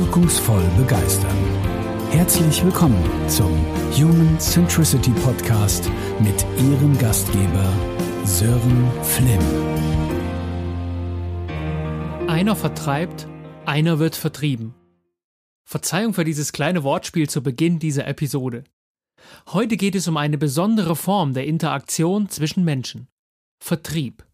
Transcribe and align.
wirkungsvoll 0.00 0.64
begeistern. 0.78 1.36
Herzlich 2.10 2.64
willkommen 2.64 3.04
zum 3.28 3.50
Human 3.92 4.40
Centricity 4.40 5.10
Podcast 5.10 5.90
mit 6.20 6.46
Ihrem 6.56 6.96
Gastgeber 6.98 7.70
Sören 8.24 8.90
Flimm. 9.02 9.40
Einer 12.28 12.56
vertreibt, 12.56 13.28
einer 13.66 13.98
wird 13.98 14.16
vertrieben. 14.16 14.74
Verzeihung 15.64 16.14
für 16.14 16.24
dieses 16.24 16.54
kleine 16.54 16.82
Wortspiel 16.82 17.28
zu 17.28 17.42
Beginn 17.42 17.78
dieser 17.78 18.06
Episode. 18.06 18.64
Heute 19.48 19.76
geht 19.76 19.94
es 19.94 20.08
um 20.08 20.16
eine 20.16 20.38
besondere 20.38 20.96
Form 20.96 21.34
der 21.34 21.46
Interaktion 21.46 22.30
zwischen 22.30 22.64
Menschen. 22.64 23.08
Vertrieb. 23.58 24.24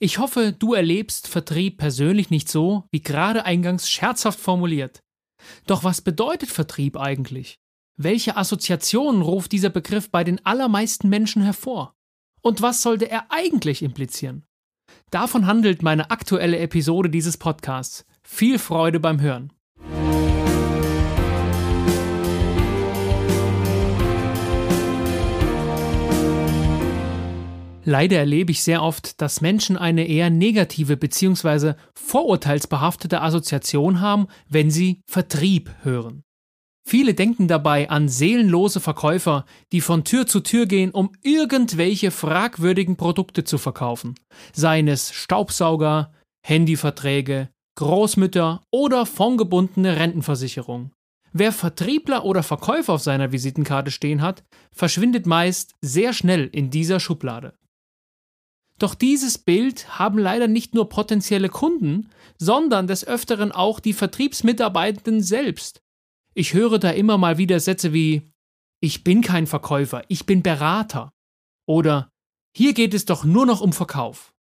Ich 0.00 0.18
hoffe, 0.18 0.52
du 0.56 0.74
erlebst 0.74 1.26
Vertrieb 1.26 1.78
persönlich 1.78 2.30
nicht 2.30 2.48
so, 2.48 2.84
wie 2.92 3.02
gerade 3.02 3.44
eingangs 3.44 3.90
scherzhaft 3.90 4.38
formuliert. 4.38 5.02
Doch 5.66 5.82
was 5.82 6.00
bedeutet 6.02 6.50
Vertrieb 6.50 6.96
eigentlich? 6.96 7.58
Welche 7.96 8.36
Assoziationen 8.36 9.22
ruft 9.22 9.50
dieser 9.50 9.70
Begriff 9.70 10.10
bei 10.10 10.22
den 10.22 10.44
allermeisten 10.46 11.08
Menschen 11.08 11.42
hervor? 11.42 11.94
Und 12.42 12.62
was 12.62 12.82
sollte 12.82 13.10
er 13.10 13.26
eigentlich 13.30 13.82
implizieren? 13.82 14.44
Davon 15.10 15.46
handelt 15.46 15.82
meine 15.82 16.10
aktuelle 16.10 16.58
Episode 16.58 17.10
dieses 17.10 17.36
Podcasts. 17.36 18.06
Viel 18.22 18.60
Freude 18.60 19.00
beim 19.00 19.20
Hören. 19.20 19.52
Leider 27.88 28.18
erlebe 28.18 28.50
ich 28.50 28.62
sehr 28.62 28.82
oft, 28.82 29.18
dass 29.22 29.40
Menschen 29.40 29.78
eine 29.78 30.06
eher 30.06 30.28
negative 30.28 30.98
bzw. 30.98 31.72
vorurteilsbehaftete 31.94 33.22
Assoziation 33.22 34.02
haben, 34.02 34.28
wenn 34.46 34.70
sie 34.70 35.00
Vertrieb 35.06 35.70
hören. 35.84 36.22
Viele 36.86 37.14
denken 37.14 37.48
dabei 37.48 37.88
an 37.88 38.10
seelenlose 38.10 38.80
Verkäufer, 38.80 39.46
die 39.72 39.80
von 39.80 40.04
Tür 40.04 40.26
zu 40.26 40.40
Tür 40.40 40.66
gehen, 40.66 40.90
um 40.90 41.12
irgendwelche 41.22 42.10
fragwürdigen 42.10 42.96
Produkte 42.96 43.44
zu 43.44 43.56
verkaufen, 43.56 44.16
seien 44.52 44.86
es 44.86 45.10
Staubsauger, 45.14 46.12
Handyverträge, 46.44 47.48
Großmütter 47.76 48.64
oder 48.70 49.06
fondgebundene 49.06 49.96
Rentenversicherung. 49.96 50.90
Wer 51.32 51.52
Vertriebler 51.52 52.26
oder 52.26 52.42
Verkäufer 52.42 52.92
auf 52.92 53.02
seiner 53.02 53.32
Visitenkarte 53.32 53.90
stehen 53.90 54.20
hat, 54.20 54.44
verschwindet 54.72 55.24
meist 55.24 55.72
sehr 55.80 56.12
schnell 56.12 56.50
in 56.52 56.68
dieser 56.68 57.00
Schublade. 57.00 57.54
Doch 58.78 58.94
dieses 58.94 59.38
Bild 59.38 59.98
haben 59.98 60.18
leider 60.18 60.46
nicht 60.46 60.74
nur 60.74 60.88
potenzielle 60.88 61.48
Kunden, 61.48 62.10
sondern 62.38 62.86
des 62.86 63.06
Öfteren 63.06 63.50
auch 63.52 63.80
die 63.80 63.92
Vertriebsmitarbeitenden 63.92 65.22
selbst. 65.22 65.82
Ich 66.34 66.54
höre 66.54 66.78
da 66.78 66.90
immer 66.90 67.18
mal 67.18 67.38
wieder 67.38 67.58
Sätze 67.58 67.92
wie 67.92 68.30
Ich 68.80 69.02
bin 69.02 69.22
kein 69.22 69.48
Verkäufer, 69.48 70.04
ich 70.08 70.26
bin 70.26 70.42
Berater. 70.42 71.12
Oder 71.66 72.10
Hier 72.56 72.72
geht 72.72 72.94
es 72.94 73.04
doch 73.04 73.24
nur 73.24 73.46
noch 73.46 73.60
um 73.60 73.72
Verkauf. 73.72 74.32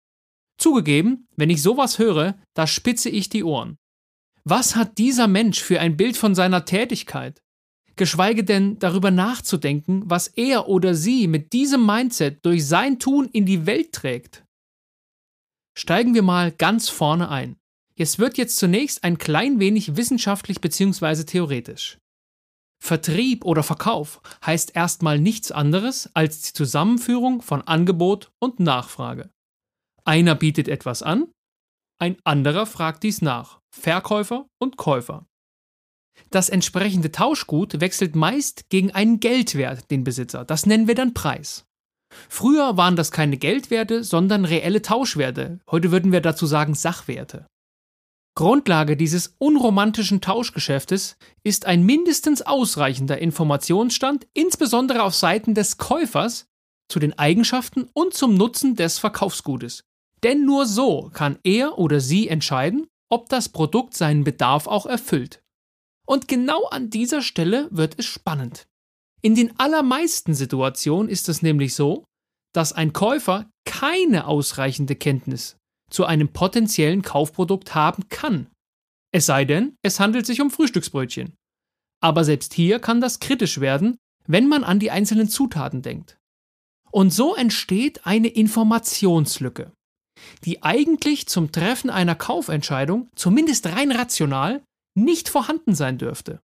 Zugegeben, 0.58 1.27
wenn 1.35 1.49
ich 1.49 1.61
sowas 1.61 1.99
höre, 1.99 2.35
da 2.53 2.67
spitze 2.67 3.09
ich 3.09 3.30
die 3.30 3.43
Ohren. 3.43 3.77
Was 4.43 4.75
hat 4.75 4.97
dieser 4.97 5.27
Mensch 5.27 5.61
für 5.61 5.80
ein 5.80 5.97
Bild 5.97 6.17
von 6.17 6.33
seiner 6.33 6.65
Tätigkeit? 6.65 7.41
Geschweige 7.98 8.44
denn 8.44 8.80
darüber 8.80 9.12
nachzudenken, 9.12 10.03
was 10.06 10.28
er 10.28 10.67
oder 10.67 10.95
sie 10.95 11.28
mit 11.28 11.53
diesem 11.53 11.86
Mindset 11.86 12.45
durch 12.45 12.66
sein 12.66 13.00
Tun 13.00 13.30
in 13.31 13.45
die 13.45 13.66
Welt 13.66 13.92
trägt. 13.92 14.45
Steigen 15.78 16.14
wir 16.14 16.23
mal 16.23 16.52
ganz 16.52 16.89
vorne 16.89 17.30
ein. 17.30 17.58
Es 17.95 18.20
wird 18.20 18.38
jetzt 18.38 18.58
zunächst 18.58 19.04
ein 19.04 19.17
klein 19.17 19.59
wenig 19.59 19.98
wissenschaftlich 19.98 20.61
bzw. 20.61 21.23
theoretisch. 21.23 21.98
Vertrieb 22.80 23.44
oder 23.44 23.64
Verkauf 23.64 24.21
heißt 24.45 24.76
erstmal 24.76 25.20
nichts 25.20 25.52
anderes 25.52 26.10
als 26.14 26.42
die 26.42 26.54
Zusammenführung 26.54 27.42
von 27.42 27.64
Angebot 27.64 28.32
und 28.39 28.60
Nachfrage. 28.60 29.30
Einer 30.05 30.36
bietet 30.36 30.67
etwas 30.67 31.02
an, 31.02 31.32
ein 32.00 32.17
anderer 32.23 32.67
fragt 32.67 33.04
dies 33.04 33.21
nach, 33.21 33.60
Verkäufer 33.71 34.48
und 34.60 34.77
Käufer. 34.77 35.26
Das 36.30 36.50
entsprechende 36.50 37.11
Tauschgut 37.11 37.80
wechselt 37.80 38.16
meist 38.16 38.70
gegen 38.70 38.92
einen 38.92 39.20
Geldwert 39.20 39.89
den 39.92 40.04
Besitzer. 40.04 40.45
Das 40.45 40.66
nennen 40.66 40.88
wir 40.88 40.95
dann 40.95 41.14
Preis. 41.14 41.66
Früher 42.30 42.78
waren 42.78 42.95
das 42.95 43.11
keine 43.11 43.38
Geldwerte, 43.38 44.04
sondern 44.04 44.45
reelle 44.45 44.82
Tauschwerte. 44.82 45.60
Heute 45.70 45.92
würden 45.92 46.11
wir 46.11 46.22
dazu 46.22 46.45
sagen 46.45 46.73
Sachwerte. 46.73 47.48
Grundlage 48.36 48.95
dieses 48.95 49.36
unromantischen 49.39 50.22
Tauschgeschäftes 50.22 51.17
ist 51.44 51.66
ein 51.66 51.83
mindestens 51.83 52.44
ausreichender 52.44 53.17
Informationsstand, 53.17 54.27
insbesondere 54.33 55.02
auf 55.02 55.16
Seiten 55.16 55.56
des 55.56 55.77
Käufers, 55.77 56.45
zu 56.88 57.00
den 57.00 57.17
Eigenschaften 57.17 57.89
und 57.94 58.14
zum 58.14 58.36
Nutzen 58.36 58.76
des 58.76 59.00
Verkaufsgutes. 59.00 59.83
Denn 60.23 60.45
nur 60.45 60.66
so 60.66 61.10
kann 61.14 61.39
er 61.44 61.77
oder 61.77 62.00
sie 62.00 62.27
entscheiden, 62.27 62.88
ob 63.10 63.27
das 63.30 63.50
Produkt 63.50 63.95
seinen 63.95 64.23
Bedarf 64.23 64.67
auch 64.67 64.86
erfüllt. 64.86 65.42
Und 66.08 66.28
genau 66.28 66.66
an 66.66 66.90
dieser 66.90 67.22
Stelle 67.22 67.68
wird 67.72 67.95
es 67.98 68.06
spannend. 68.06 68.68
In 69.22 69.36
den 69.36 69.60
allermeisten 69.60 70.34
Situationen 70.34 71.10
ist 71.10 71.28
es 71.28 71.42
nämlich 71.42 71.76
so, 71.76 72.06
dass 72.54 72.73
ein 72.73 72.94
Käufer 72.94 73.50
keine 73.66 74.28
ausreichende 74.28 74.95
Kenntnis 74.95 75.58
zu 75.90 76.06
einem 76.06 76.30
potenziellen 76.30 77.02
Kaufprodukt 77.02 77.76
haben 77.76 78.08
kann. 78.10 78.48
Es 79.14 79.26
sei 79.26 79.45
denn, 79.45 79.76
es 79.84 80.00
handelt 80.00 80.26
sich 80.26 80.42
um 80.42 80.52
Frühstücksbrötchen. 80.52 81.36
Aber 82.02 82.24
selbst 82.24 82.54
hier 82.54 82.80
kann 82.80 83.02
das 83.02 83.20
kritisch 83.20 83.60
werden, 83.60 83.98
wenn 84.28 84.48
man 84.48 84.64
an 84.64 84.80
die 84.80 84.92
einzelnen 84.92 85.30
Zutaten 85.30 85.82
denkt. 85.82 86.18
Und 86.92 87.12
so 87.12 87.36
entsteht 87.36 88.06
eine 88.06 88.28
Informationslücke, 88.28 89.72
die 90.44 90.64
eigentlich 90.64 91.28
zum 91.28 91.52
Treffen 91.52 91.89
einer 91.89 92.16
Kaufentscheidung, 92.16 93.10
zumindest 93.16 93.68
rein 93.68 93.92
rational, 93.92 94.64
nicht 94.97 95.30
vorhanden 95.30 95.75
sein 95.75 95.97
dürfte. 95.97 96.41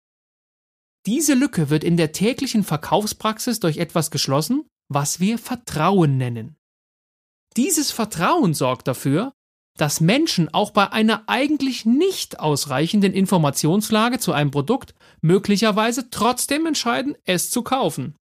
Diese 1.05 1.33
Lücke 1.33 1.69
wird 1.69 1.83
in 1.83 1.97
der 1.97 2.13
täglichen 2.13 2.63
Verkaufspraxis 2.63 3.59
durch 3.59 3.77
etwas 3.77 4.11
geschlossen, 4.11 4.65
was 4.87 5.19
wir 5.19 5.37
Vertrauen 5.37 6.17
nennen. 6.17 6.55
Dieses 7.57 7.91
Vertrauen 7.91 8.53
sorgt 8.53 8.87
dafür, 8.87 9.33
dass 9.77 10.01
Menschen 10.01 10.53
auch 10.53 10.71
bei 10.71 10.91
einer 10.91 11.23
eigentlich 11.27 11.85
nicht 11.85 12.39
ausreichenden 12.39 13.13
Informationslage 13.13 14.19
zu 14.19 14.31
einem 14.31 14.51
Produkt 14.51 14.93
möglicherweise 15.21 16.09
trotzdem 16.09 16.65
entscheiden, 16.67 17.15
es 17.25 17.49
zu 17.49 17.63
kaufen. 17.63 18.15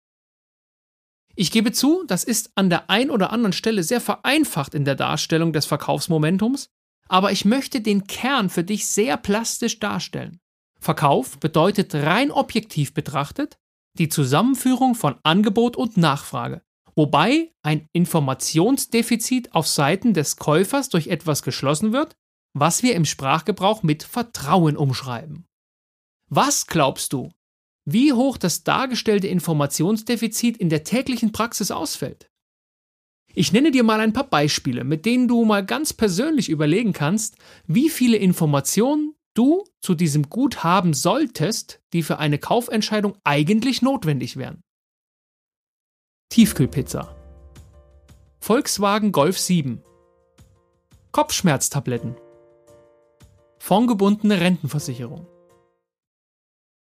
Ich 1.35 1.51
gebe 1.51 1.73
zu, 1.73 2.05
das 2.07 2.25
ist 2.25 2.53
an 2.57 2.69
der 2.69 2.91
ein 2.91 3.11
oder 3.11 3.33
anderen 3.33 3.53
Stelle 3.53 3.83
sehr 3.83 4.01
vereinfacht 4.01 4.75
in 4.75 4.85
der 4.85 4.95
Darstellung 4.95 5.53
des 5.53 5.67
Verkaufsmomentums, 5.67 6.69
aber 7.09 7.33
ich 7.33 7.45
möchte 7.45 7.81
den 7.81 8.07
Kern 8.07 8.51
für 8.51 8.65
dich 8.65 8.87
sehr 8.87 9.17
plastisch 9.17 9.79
darstellen. 9.79 10.41
Verkauf 10.81 11.39
bedeutet 11.39 11.95
rein 11.95 12.31
objektiv 12.31 12.95
betrachtet 12.95 13.59
die 13.99 14.09
Zusammenführung 14.09 14.95
von 14.95 15.17
Angebot 15.23 15.77
und 15.77 15.97
Nachfrage, 15.97 16.63
wobei 16.95 17.53
ein 17.63 17.87
Informationsdefizit 17.93 19.55
auf 19.55 19.69
Seiten 19.69 20.15
des 20.15 20.37
Käufers 20.37 20.89
durch 20.89 21.09
etwas 21.09 21.43
geschlossen 21.43 21.93
wird, 21.93 22.17
was 22.55 22.83
wir 22.83 22.95
im 22.95 23.05
Sprachgebrauch 23.05 23.83
mit 23.83 24.03
Vertrauen 24.03 24.77
umschreiben. 24.77 25.47
Was 26.29 26.67
glaubst 26.67 27.13
du, 27.13 27.31
wie 27.85 28.13
hoch 28.13 28.39
das 28.39 28.65
dargestellte 28.65 29.27
Informationsdefizit 29.29 30.57
in 30.57 30.71
der 30.71 30.85
täglichen 30.85 31.33
Praxis 31.33 31.71
ausfällt? 31.71 32.31
Ich 33.35 33.53
nenne 33.53 33.71
dir 33.71 33.83
mal 33.83 34.01
ein 34.01 34.13
paar 34.13 34.29
Beispiele, 34.29 34.85
mit 34.85 35.07
denen 35.07 35.27
du 35.27 35.45
mal 35.45 35.65
ganz 35.65 35.93
persönlich 35.93 36.49
überlegen 36.51 36.93
kannst, 36.93 37.37
wie 37.67 37.89
viele 37.89 38.19
Informationen 38.19 39.15
du 39.35 39.65
zu 39.81 39.95
diesem 39.95 40.29
Gut 40.29 40.63
haben 40.63 40.93
solltest, 40.93 41.81
die 41.93 42.03
für 42.03 42.19
eine 42.19 42.39
Kaufentscheidung 42.39 43.17
eigentlich 43.25 43.81
notwendig 43.81 44.37
wären. 44.37 44.63
Tiefkühlpizza. 46.29 47.17
Volkswagen 48.41 49.13
Golf 49.13 49.39
7. 49.39 49.83
Kopfschmerztabletten. 51.13 52.17
Fondgebundene 53.59 54.41
Rentenversicherung. 54.41 55.27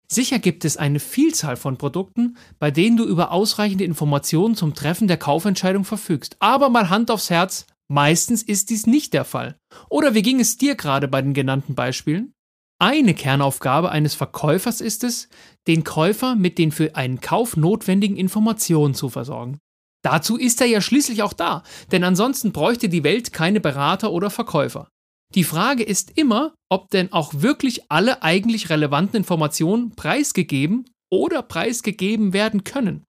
Sicher 0.10 0.40
gibt 0.40 0.64
es 0.64 0.78
eine 0.78 1.00
Vielzahl 1.00 1.58
von 1.58 1.78
Produkten, 1.78 2.38
bei 2.60 2.72
denen 2.72 2.96
du 2.96 3.04
über 3.04 3.32
ausreichende 3.32 3.84
Informationen 3.84 4.56
zum 4.56 4.74
Treffen 4.74 5.08
der 5.08 5.18
Kaufentscheidung 5.18 5.84
verfügst. 5.84 6.38
Aber 6.40 6.70
mal 6.70 6.90
Hand 6.90 7.12
aufs 7.12 7.30
Herz, 7.30 7.66
meistens 7.90 8.42
ist 8.42 8.70
dies 8.70 8.88
nicht 8.88 9.14
der 9.14 9.26
Fall. 9.26 9.58
Oder 9.90 10.14
wie 10.14 10.22
ging 10.22 10.40
es 10.40 10.58
dir 10.58 10.76
gerade 10.76 11.10
bei 11.10 11.22
den 11.22 11.34
genannten 11.34 11.76
Beispielen? 11.76 12.34
Eine 12.80 13.16
Kernaufgabe 13.16 13.92
eines 13.92 14.14
Verkäufers 14.14 14.82
ist 14.82 15.04
es, 15.04 15.30
den 15.68 15.84
Käufer 15.84 16.36
mit 16.36 16.58
den 16.58 16.72
für 16.72 16.96
einen 16.96 17.20
Kauf 17.20 17.58
notwendigen 17.58 18.16
Informationen 18.16 18.94
zu 18.94 19.10
versorgen. 19.10 19.60
Dazu 20.04 20.38
ist 20.38 20.62
er 20.62 20.68
ja 20.68 20.80
schließlich 20.80 21.24
auch 21.24 21.34
da, 21.34 21.64
denn 21.92 22.04
ansonsten 22.04 22.54
bräuchte 22.54 22.88
die 22.88 23.04
Welt 23.04 23.34
keine 23.34 23.60
Berater 23.60 24.12
oder 24.12 24.30
Verkäufer. 24.30 24.90
Die 25.36 25.44
Frage 25.44 25.84
ist 25.84 26.18
immer, 26.18 26.56
ob 26.70 26.90
denn 26.90 27.12
auch 27.12 27.34
wirklich 27.36 27.92
alle 27.92 28.24
eigentlich 28.24 28.70
relevanten 28.70 29.18
Informationen 29.18 29.96
preisgegeben 29.96 30.90
oder 31.12 31.42
preisgegeben 31.42 32.34
werden 32.34 32.64
können. 32.64 33.04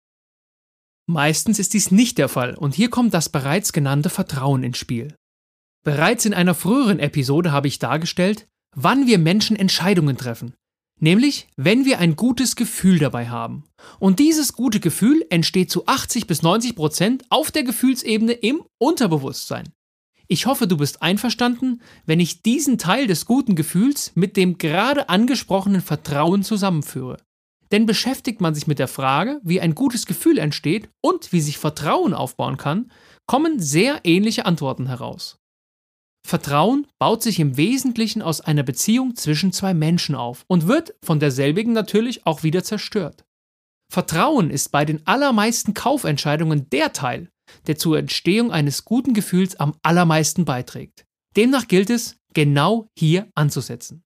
Meistens 1.10 1.58
ist 1.58 1.74
dies 1.74 1.92
nicht 1.92 2.18
der 2.18 2.28
Fall 2.28 2.56
und 2.56 2.76
hier 2.76 2.90
kommt 2.90 3.14
das 3.14 3.30
bereits 3.30 3.72
genannte 3.72 4.10
Vertrauen 4.10 4.64
ins 4.64 4.78
Spiel. 4.78 5.16
Bereits 5.86 6.26
in 6.26 6.34
einer 6.34 6.54
früheren 6.54 7.00
Episode 7.00 7.52
habe 7.52 7.70
ich 7.70 7.80
dargestellt, 7.80 8.48
wann 8.76 9.08
wir 9.08 9.18
Menschen 9.18 9.56
Entscheidungen 9.56 10.18
treffen, 10.18 10.54
nämlich 11.00 11.48
wenn 11.56 11.86
wir 11.86 12.00
ein 12.00 12.18
gutes 12.18 12.58
Gefühl 12.58 13.00
dabei 13.00 13.30
haben. 13.30 13.64
Und 14.00 14.20
dieses 14.20 14.52
gute 14.52 14.82
Gefühl 14.82 15.26
entsteht 15.30 15.72
zu 15.72 15.86
80 15.88 16.28
bis 16.28 16.42
90 16.42 16.76
Prozent 16.76 17.24
auf 17.30 17.52
der 17.52 17.64
Gefühlsebene 17.64 18.34
im 18.34 18.64
Unterbewusstsein. 18.80 19.72
Ich 20.28 20.46
hoffe, 20.46 20.68
du 20.68 20.78
bist 20.78 21.02
einverstanden, 21.02 21.82
wenn 22.06 22.20
ich 22.20 22.44
diesen 22.44 22.78
Teil 22.78 23.08
des 23.08 23.26
guten 23.26 23.56
Gefühls 23.56 24.12
mit 24.16 24.36
dem 24.36 24.58
gerade 24.58 25.10
angesprochenen 25.10 25.82
Vertrauen 25.82 26.44
zusammenführe. 26.44 27.18
Denn 27.72 27.86
beschäftigt 27.86 28.42
man 28.42 28.54
sich 28.54 28.68
mit 28.68 28.80
der 28.80 28.88
Frage, 28.88 29.40
wie 29.44 29.62
ein 29.62 29.76
gutes 29.76 30.06
Gefühl 30.06 30.38
entsteht 30.38 30.90
und 31.02 31.32
wie 31.32 31.42
sich 31.42 31.58
Vertrauen 31.58 32.14
aufbauen 32.14 32.58
kann, 32.58 32.92
kommen 33.26 33.60
sehr 33.60 34.02
ähnliche 34.04 34.46
Antworten 34.46 34.88
heraus. 34.88 35.40
Vertrauen 36.26 36.88
baut 37.00 37.24
sich 37.24 37.40
im 37.40 37.56
Wesentlichen 37.56 38.22
aus 38.22 38.42
einer 38.42 38.64
Beziehung 38.64 39.16
zwischen 39.16 39.54
zwei 39.54 39.74
Menschen 39.74 40.14
auf 40.14 40.44
und 40.48 40.68
wird 40.68 40.94
von 41.02 41.20
derselbigen 41.22 41.72
natürlich 41.72 42.26
auch 42.26 42.44
wieder 42.44 42.64
zerstört. 42.64 43.26
Vertrauen 43.90 44.50
ist 44.50 44.74
bei 44.74 44.84
den 44.84 45.08
allermeisten 45.08 45.74
Kaufentscheidungen 45.74 46.70
der 46.70 46.92
Teil, 46.92 47.32
der 47.68 47.78
zur 47.78 47.98
Entstehung 47.98 48.52
eines 48.52 48.86
guten 48.86 49.14
Gefühls 49.14 49.60
am 49.60 49.76
allermeisten 49.84 50.46
beiträgt. 50.46 51.06
Demnach 51.36 51.68
gilt 51.68 51.90
es, 51.90 52.18
genau 52.34 52.88
hier 52.98 53.28
anzusetzen. 53.36 54.04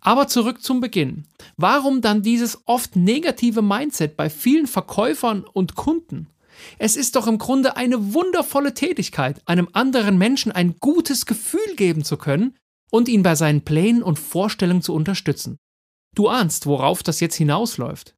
Aber 0.00 0.26
zurück 0.26 0.62
zum 0.62 0.80
Beginn. 0.80 1.28
Warum 1.56 2.00
dann 2.00 2.22
dieses 2.22 2.66
oft 2.66 2.96
negative 2.96 3.62
Mindset 3.62 4.16
bei 4.16 4.28
vielen 4.28 4.66
Verkäufern 4.66 5.44
und 5.44 5.76
Kunden? 5.76 6.28
Es 6.78 6.96
ist 6.96 7.16
doch 7.16 7.26
im 7.26 7.38
Grunde 7.38 7.76
eine 7.76 8.12
wundervolle 8.12 8.74
Tätigkeit, 8.74 9.40
einem 9.46 9.68
anderen 9.72 10.18
Menschen 10.18 10.52
ein 10.52 10.76
gutes 10.80 11.24
Gefühl 11.26 11.76
geben 11.76 12.04
zu 12.04 12.16
können 12.16 12.56
und 12.90 13.08
ihn 13.08 13.22
bei 13.22 13.36
seinen 13.36 13.62
Plänen 13.62 14.02
und 14.02 14.18
Vorstellungen 14.18 14.82
zu 14.82 14.92
unterstützen. 14.92 15.58
Du 16.14 16.28
ahnst, 16.28 16.66
worauf 16.66 17.02
das 17.02 17.20
jetzt 17.20 17.36
hinausläuft. 17.36 18.14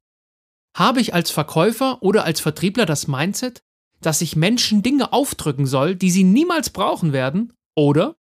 Habe 0.75 0.99
ich 0.99 1.13
als 1.13 1.31
Verkäufer 1.31 2.01
oder 2.01 2.25
als 2.25 2.41
Vertriebler 2.41 2.85
das 2.85 3.07
Mindset, 3.07 3.61
dass 4.05 4.21
ich 4.21 4.35
Menschen 4.35 4.83
Dinge 4.83 5.13
aufdrücken 5.13 5.65
soll, 5.65 5.95
die 5.95 6.11
sie 6.11 6.23
niemals 6.23 6.69
brauchen 6.69 7.13
werden? 7.13 7.53
Oder 7.75 8.15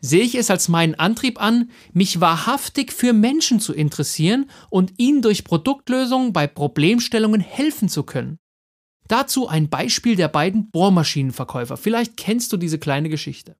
sehe 0.00 0.22
ich 0.22 0.34
es 0.34 0.50
als 0.50 0.68
meinen 0.68 0.94
Antrieb 0.94 1.40
an, 1.40 1.70
mich 1.92 2.20
wahrhaftig 2.20 2.92
für 2.92 3.12
Menschen 3.12 3.60
zu 3.60 3.72
interessieren 3.72 4.50
und 4.70 4.94
ihnen 4.98 5.22
durch 5.22 5.44
Produktlösungen 5.44 6.32
bei 6.32 6.46
Problemstellungen 6.46 7.40
helfen 7.40 7.88
zu 7.88 8.02
können. 8.02 8.38
Dazu 9.08 9.48
ein 9.48 9.68
Beispiel 9.68 10.16
der 10.16 10.28
beiden 10.28 10.70
Bohrmaschinenverkäufer. 10.70 11.76
Vielleicht 11.76 12.16
kennst 12.16 12.52
du 12.52 12.56
diese 12.56 12.78
kleine 12.78 13.08
Geschichte. 13.08 13.56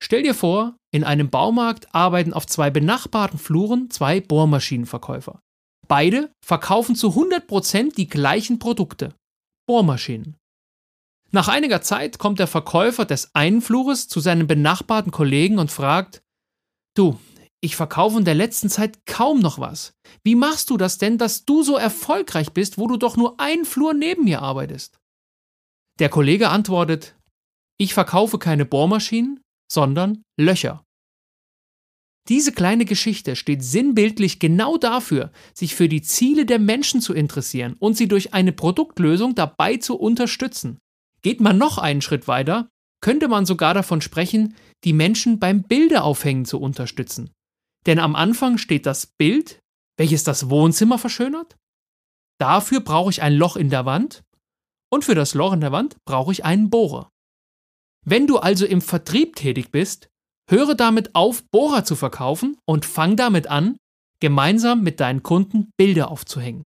Stell 0.00 0.22
dir 0.22 0.34
vor, 0.34 0.76
in 0.90 1.04
einem 1.04 1.30
Baumarkt 1.30 1.94
arbeiten 1.94 2.32
auf 2.32 2.46
zwei 2.46 2.70
benachbarten 2.70 3.38
Fluren 3.38 3.90
zwei 3.90 4.20
Bohrmaschinenverkäufer. 4.20 5.40
Beide 5.86 6.32
verkaufen 6.44 6.96
zu 6.96 7.10
100% 7.10 7.94
die 7.94 8.08
gleichen 8.08 8.58
Produkte. 8.58 9.14
Bohrmaschinen. 9.66 10.36
Nach 11.34 11.48
einiger 11.48 11.80
Zeit 11.80 12.18
kommt 12.18 12.38
der 12.38 12.46
Verkäufer 12.46 13.06
des 13.06 13.34
einen 13.34 13.62
Flures 13.62 14.06
zu 14.06 14.20
seinem 14.20 14.46
benachbarten 14.46 15.10
Kollegen 15.10 15.58
und 15.58 15.70
fragt, 15.70 16.22
Du, 16.94 17.18
ich 17.62 17.74
verkaufe 17.74 18.18
in 18.18 18.26
der 18.26 18.34
letzten 18.34 18.68
Zeit 18.68 19.06
kaum 19.06 19.40
noch 19.40 19.58
was. 19.58 19.94
Wie 20.22 20.34
machst 20.34 20.68
du 20.68 20.76
das 20.76 20.98
denn, 20.98 21.16
dass 21.16 21.46
du 21.46 21.62
so 21.62 21.76
erfolgreich 21.76 22.52
bist, 22.52 22.76
wo 22.76 22.86
du 22.86 22.98
doch 22.98 23.16
nur 23.16 23.40
einen 23.40 23.64
Flur 23.64 23.94
neben 23.94 24.24
mir 24.24 24.42
arbeitest? 24.42 24.98
Der 26.00 26.10
Kollege 26.10 26.50
antwortet, 26.50 27.16
ich 27.78 27.94
verkaufe 27.94 28.38
keine 28.38 28.66
Bohrmaschinen, 28.66 29.40
sondern 29.70 30.22
Löcher. 30.38 30.84
Diese 32.28 32.52
kleine 32.52 32.84
Geschichte 32.84 33.36
steht 33.36 33.64
sinnbildlich 33.64 34.38
genau 34.38 34.76
dafür, 34.76 35.32
sich 35.54 35.74
für 35.74 35.88
die 35.88 36.02
Ziele 36.02 36.44
der 36.44 36.58
Menschen 36.58 37.00
zu 37.00 37.14
interessieren 37.14 37.74
und 37.78 37.96
sie 37.96 38.06
durch 38.06 38.34
eine 38.34 38.52
Produktlösung 38.52 39.34
dabei 39.34 39.78
zu 39.78 39.96
unterstützen. 39.96 40.78
Geht 41.22 41.40
man 41.40 41.58
noch 41.58 41.78
einen 41.78 42.02
Schritt 42.02 42.28
weiter, 42.28 42.68
könnte 43.00 43.28
man 43.28 43.46
sogar 43.46 43.74
davon 43.74 44.00
sprechen, 44.00 44.56
die 44.84 44.92
Menschen 44.92 45.38
beim 45.38 45.62
Bildeaufhängen 45.62 46.44
zu 46.44 46.60
unterstützen. 46.60 47.30
Denn 47.86 47.98
am 47.98 48.14
Anfang 48.14 48.58
steht 48.58 48.86
das 48.86 49.06
Bild, 49.06 49.60
welches 49.98 50.24
das 50.24 50.50
Wohnzimmer 50.50 50.98
verschönert. 50.98 51.56
Dafür 52.40 52.80
brauche 52.80 53.10
ich 53.10 53.22
ein 53.22 53.34
Loch 53.34 53.56
in 53.56 53.70
der 53.70 53.84
Wand 53.84 54.22
und 54.90 55.04
für 55.04 55.14
das 55.14 55.34
Loch 55.34 55.52
in 55.52 55.60
der 55.60 55.72
Wand 55.72 55.96
brauche 56.04 56.32
ich 56.32 56.44
einen 56.44 56.70
Bohrer. 56.70 57.08
Wenn 58.04 58.26
du 58.26 58.38
also 58.38 58.66
im 58.66 58.80
Vertrieb 58.80 59.36
tätig 59.36 59.70
bist, 59.70 60.08
höre 60.50 60.74
damit 60.74 61.14
auf, 61.14 61.44
Bohrer 61.50 61.84
zu 61.84 61.94
verkaufen 61.94 62.58
und 62.66 62.84
fang 62.84 63.16
damit 63.16 63.46
an, 63.46 63.76
gemeinsam 64.20 64.82
mit 64.82 65.00
deinen 65.00 65.22
Kunden 65.22 65.70
Bilder 65.76 66.10
aufzuhängen. 66.10 66.64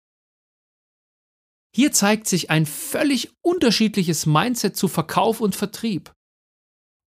Hier 1.75 1.91
zeigt 1.91 2.27
sich 2.27 2.49
ein 2.49 2.65
völlig 2.65 3.31
unterschiedliches 3.41 4.25
Mindset 4.25 4.75
zu 4.75 4.87
Verkauf 4.87 5.39
und 5.41 5.55
Vertrieb. 5.55 6.11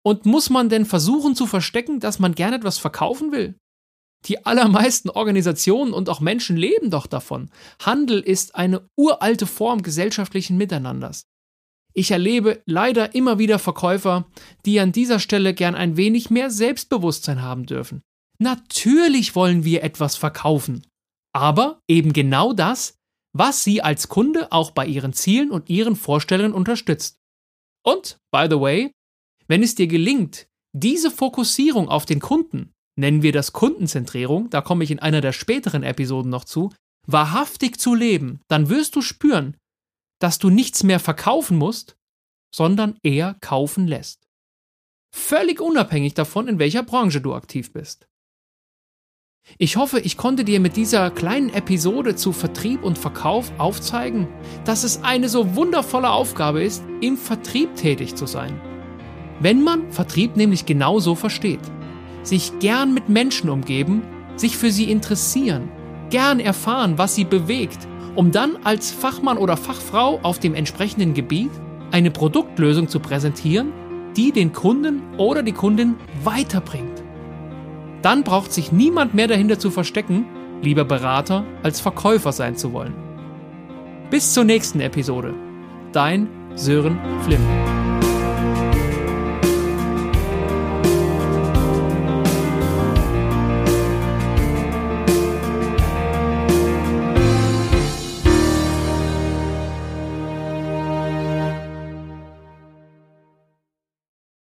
Und 0.04 0.26
muss 0.26 0.50
man 0.50 0.70
denn 0.70 0.86
versuchen 0.86 1.36
zu 1.36 1.46
verstecken, 1.46 2.00
dass 2.00 2.20
man 2.20 2.36
gerne 2.36 2.58
etwas 2.58 2.78
verkaufen 2.78 3.32
will? 3.32 3.56
Die 4.26 4.46
allermeisten 4.46 5.10
Organisationen 5.10 5.94
und 5.94 6.10
auch 6.10 6.20
Menschen 6.20 6.56
leben 6.56 6.92
doch 6.92 7.08
davon. 7.08 7.50
Handel 7.82 8.20
ist 8.20 8.56
eine 8.56 8.88
uralte 8.96 9.48
Form 9.48 9.82
gesellschaftlichen 9.82 10.58
Miteinanders. 10.58 11.24
Ich 11.94 12.12
erlebe 12.12 12.62
leider 12.66 13.16
immer 13.16 13.40
wieder 13.40 13.60
Verkäufer, 13.60 14.28
die 14.66 14.80
an 14.80 14.92
dieser 14.92 15.20
Stelle 15.20 15.54
gern 15.54 15.76
ein 15.76 15.98
wenig 15.98 16.30
mehr 16.30 16.50
Selbstbewusstsein 16.50 17.42
haben 17.42 17.66
dürfen. 17.66 18.02
Natürlich 18.40 19.36
wollen 19.36 19.66
wir 19.66 19.84
etwas 19.84 20.16
verkaufen, 20.16 20.88
aber 21.34 21.82
eben 21.88 22.14
genau 22.14 22.54
das, 22.54 22.96
was 23.34 23.64
Sie 23.64 23.82
als 23.82 24.08
Kunde 24.08 24.52
auch 24.52 24.72
bei 24.72 24.86
Ihren 24.86 25.14
Zielen 25.14 25.52
und 25.52 25.70
Ihren 25.70 25.96
Vorstellungen 25.96 26.54
unterstützt. 26.54 27.18
Und, 27.84 28.18
by 28.32 28.48
the 28.50 28.60
way, 28.60 28.92
wenn 29.48 29.64
es 29.64 29.76
dir 29.76 29.88
gelingt, 29.88 30.48
diese 30.74 31.12
Fokussierung 31.12 31.90
auf 31.90 32.06
den 32.06 32.20
Kunden, 32.20 32.72
nennen 32.98 33.22
wir 33.22 33.32
das 33.32 33.54
Kundenzentrierung, 33.54 34.50
da 34.50 34.62
komme 34.62 34.84
ich 34.84 34.92
in 34.92 35.00
einer 35.00 35.22
der 35.22 35.34
späteren 35.34 35.84
Episoden 35.84 36.30
noch 36.30 36.46
zu, 36.46 36.72
wahrhaftig 37.08 37.80
zu 37.80 37.96
leben, 37.96 38.42
dann 38.48 38.70
wirst 38.70 38.96
du 38.96 39.02
spüren, 39.02 39.58
dass 40.20 40.38
du 40.38 40.50
nichts 40.50 40.84
mehr 40.84 41.00
verkaufen 41.00 41.58
musst, 41.58 41.96
sondern 42.54 42.98
eher 43.04 43.36
kaufen 43.42 43.88
lässt. 43.88 44.28
Völlig 45.14 45.60
unabhängig 45.60 46.14
davon, 46.14 46.48
in 46.48 46.60
welcher 46.60 46.84
Branche 46.84 47.22
du 47.22 47.34
aktiv 47.34 47.74
bist. 47.74 48.08
Ich 49.62 49.78
hoffe, 49.78 50.00
ich 50.00 50.18
konnte 50.18 50.44
dir 50.44 50.60
mit 50.60 50.76
dieser 50.76 51.12
kleinen 51.12 51.54
Episode 51.54 52.16
zu 52.16 52.32
Vertrieb 52.32 52.84
und 52.84 52.98
Verkauf 52.98 53.52
aufzeigen, 53.60 54.28
dass 54.66 54.84
es 54.84 55.04
eine 55.04 55.30
so 55.30 55.56
wundervolle 55.56 56.10
Aufgabe 56.10 56.64
ist, 56.64 56.84
im 57.00 57.16
Vertrieb 57.16 57.76
tätig 57.76 58.16
zu 58.16 58.26
sein. 58.26 58.60
Wenn 59.40 59.64
man 59.64 59.92
Vertrieb 59.92 60.36
nämlich 60.36 60.66
genauso 60.66 61.14
versteht, 61.14 61.60
sich 62.24 62.58
gern 62.58 62.96
mit 62.96 63.08
Menschen 63.08 63.52
umgeben, 63.52 64.02
sich 64.36 64.58
für 64.58 64.72
sie 64.72 64.90
interessieren, 64.90 65.70
gern 66.10 66.40
erfahren, 66.40 66.98
was 66.98 67.14
sie 67.14 67.26
bewegt, 67.26 67.88
um 68.16 68.32
dann 68.32 68.58
als 68.64 68.92
Fachmann 68.92 69.38
oder 69.38 69.58
Fachfrau 69.58 70.20
auf 70.24 70.40
dem 70.40 70.56
entsprechenden 70.56 71.14
Gebiet 71.14 71.52
eine 71.92 72.10
Produktlösung 72.10 72.88
zu 72.88 73.00
präsentieren, 73.00 73.72
die 74.18 74.32
den 74.32 74.54
Kunden 74.54 75.02
oder 75.18 75.44
die 75.44 75.54
Kundin 75.54 75.98
weiterbringt. 76.24 76.91
Dann 78.02 78.24
braucht 78.24 78.52
sich 78.52 78.72
niemand 78.72 79.14
mehr 79.14 79.28
dahinter 79.28 79.60
zu 79.60 79.70
verstecken, 79.70 80.26
lieber 80.62 80.86
Berater 80.86 81.46
als 81.64 81.80
Verkäufer 81.80 82.32
sein 82.32 82.56
zu 82.56 82.74
wollen. 82.74 82.94
Bis 84.10 84.34
zur 84.34 84.44
nächsten 84.44 84.80
Episode. 84.82 85.34
Dein 85.92 86.28
Sören 86.56 87.00
Flimm. 87.24 87.61